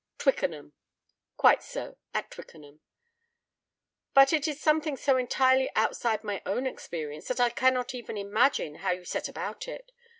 [0.17, 0.73] "Twickenham."
[1.37, 2.81] "Quite so—at Twickenham.
[4.15, 8.77] But it is something so entirely outside my own experience that I cannot even imagine
[8.77, 9.91] how you set about it.